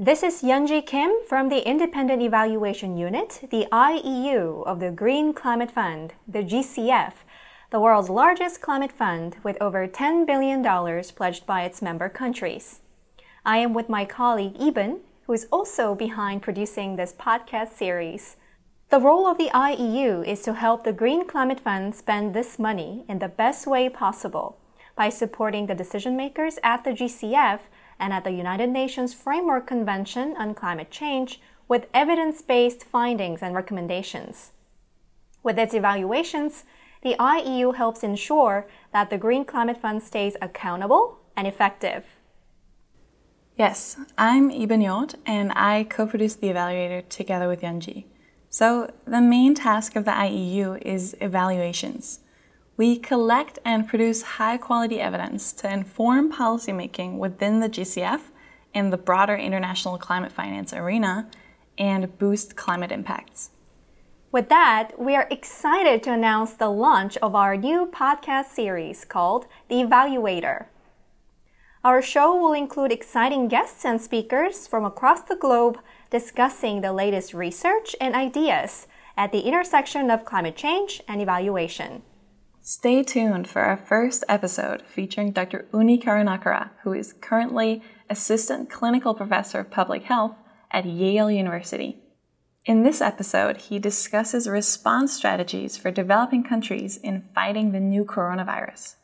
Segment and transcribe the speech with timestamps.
[0.00, 5.72] This is Yunji Kim from the Independent Evaluation Unit, the IEU of the Green Climate
[5.72, 7.14] Fund, the GCF,
[7.72, 10.62] the world's largest climate fund with over $10 billion
[11.16, 12.78] pledged by its member countries.
[13.44, 18.36] I am with my colleague Eben, who is also behind producing this podcast series.
[18.90, 23.04] The role of the IEU is to help the Green Climate Fund spend this money
[23.08, 24.58] in the best way possible
[24.94, 27.62] by supporting the decision makers at the GCF
[27.98, 33.54] and at the United Nations Framework Convention on Climate Change with evidence based findings and
[33.54, 34.52] recommendations.
[35.42, 36.64] With its evaluations,
[37.02, 42.04] the IEU helps ensure that the Green Climate Fund stays accountable and effective.
[43.56, 48.04] Yes, I'm Eben Yot, and I co produce the evaluator together with Yunji.
[48.48, 52.20] So, the main task of the IEU is evaluations.
[52.78, 58.20] We collect and produce high quality evidence to inform policymaking within the GCF
[58.72, 61.28] and the broader international climate finance arena
[61.76, 63.50] and boost climate impacts.
[64.30, 69.46] With that, we are excited to announce the launch of our new podcast series called
[69.68, 70.66] The Evaluator.
[71.82, 75.80] Our show will include exciting guests and speakers from across the globe
[76.10, 78.86] discussing the latest research and ideas
[79.16, 82.02] at the intersection of climate change and evaluation.
[82.68, 85.66] Stay tuned for our first episode featuring Dr.
[85.72, 90.36] Unni Karunakara, who is currently Assistant Clinical Professor of Public Health
[90.70, 91.96] at Yale University.
[92.66, 98.96] In this episode, he discusses response strategies for developing countries in fighting the new coronavirus.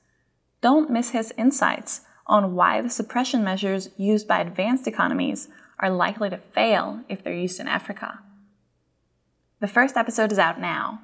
[0.60, 5.48] Don't miss his insights on why the suppression measures used by advanced economies
[5.78, 8.18] are likely to fail if they're used in Africa.
[9.60, 11.00] The first episode is out now,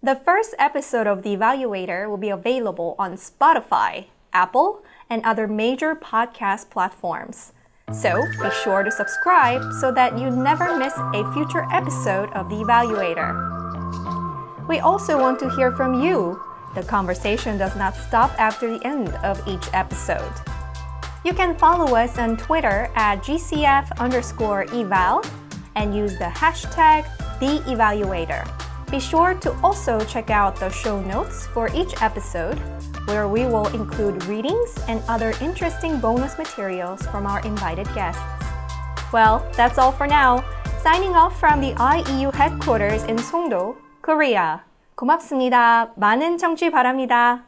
[0.00, 5.96] the first episode of The Evaluator will be available on Spotify, Apple, and other major
[5.96, 7.52] podcast platforms.
[7.92, 12.56] So be sure to subscribe so that you never miss a future episode of The
[12.56, 14.68] Evaluator.
[14.68, 16.40] We also want to hear from you.
[16.76, 20.32] The conversation does not stop after the end of each episode.
[21.24, 25.24] You can follow us on Twitter at GCF underscore eval
[25.74, 27.04] and use the hashtag
[27.40, 28.57] TheEvaluator.
[28.91, 32.59] Be sure to also check out the show notes for each episode,
[33.05, 38.21] where we will include readings and other interesting bonus materials from our invited guests.
[39.11, 40.43] Well, that's all for now.
[40.81, 44.61] Signing off from the IEU headquarters in Songdo, Korea.
[44.95, 45.93] 고맙습니다.
[45.95, 47.46] 많은 청취 바랍니다.